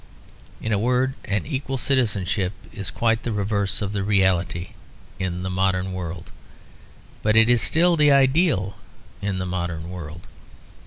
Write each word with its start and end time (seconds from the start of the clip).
In 0.59 0.73
a 0.73 0.79
word, 0.79 1.13
an 1.25 1.45
equal 1.45 1.77
citizenship 1.77 2.53
is 2.73 2.89
quite 2.89 3.21
the 3.21 3.31
reverse 3.31 3.83
of 3.83 3.91
the 3.93 4.01
reality 4.01 4.69
in 5.19 5.43
the 5.43 5.49
modern 5.51 5.93
world; 5.93 6.31
but 7.21 7.35
it 7.35 7.47
is 7.47 7.61
still 7.61 7.95
the 7.95 8.09
ideal 8.11 8.77
in 9.21 9.37
the 9.37 9.45
modern 9.45 9.91
world. 9.91 10.25